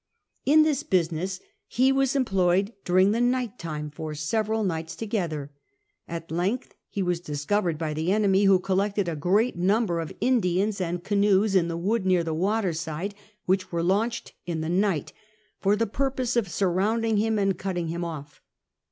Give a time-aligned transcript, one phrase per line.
[0.47, 5.51] In this business he was employed during the night time for scweral nights together.
[6.07, 10.81] At length he was discovered by the enpmy, who collected a great number of Indians
[10.81, 13.13] and canoes in a wood near the waterside,
[13.45, 15.13] which were launched in the night
[15.59, 18.41] for the purpose of surrounding him and cutting him off.